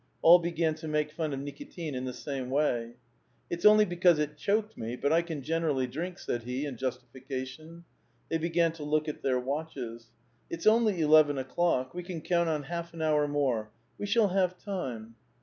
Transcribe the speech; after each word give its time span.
All 0.23 0.39
began 0.39 0.73
to 0.77 0.87
make 0.87 1.15
fdn 1.15 1.31
of 1.31 1.39
Nlkitin 1.41 1.93
in 1.93 2.05
the 2.05 2.11
same 2.13 2.49
way. 2.49 2.93
•"'It's 3.51 3.65
only 3.65 3.85
because 3.85 4.17
it 4.17 4.35
choked 4.35 4.75
me, 4.75 4.95
but 4.95 5.13
I 5.13 5.21
can 5.21 5.43
generally 5.43 5.85
drink," 5.85 6.17
said 6.17 6.41
he, 6.41 6.65
in 6.65 6.75
justification. 6.75 7.83
They 8.27 8.39
began 8.39 8.71
to 8.71 8.83
look 8.83 9.07
at 9.07 9.21
their 9.21 9.39
watches. 9.39 10.07
*' 10.29 10.49
It's 10.49 10.65
only 10.65 11.01
eleven 11.01 11.37
o'clock; 11.37 11.93
we 11.93 12.01
can 12.01 12.21
count 12.21 12.49
on 12.49 12.63
half 12.63 12.95
an 12.95 13.03
hour 13.03 13.27
more; 13.27 13.69
we 13.99 14.07
shall 14.07 14.29
have 14.29 14.57
time." 14.57 15.17